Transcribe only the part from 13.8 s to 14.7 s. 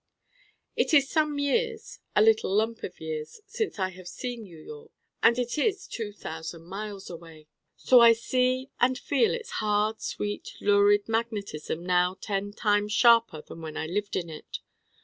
lived in it.